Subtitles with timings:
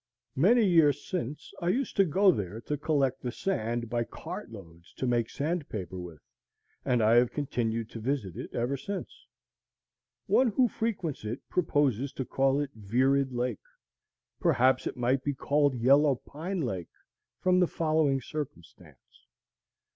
[0.35, 4.93] Many years since I used to go there to collect the sand by cart loads,
[4.95, 6.23] to make sand paper with,
[6.83, 9.27] and I have continued to visit it ever since.
[10.25, 13.59] One who frequents it proposes to call it Virid Lake.
[14.39, 16.89] Perhaps it might be called Yellow Pine Lake,
[17.39, 19.27] from the following circumstance.